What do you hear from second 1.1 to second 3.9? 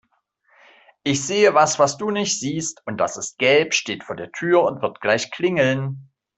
sehe was, was du nicht siehst und das ist gelb,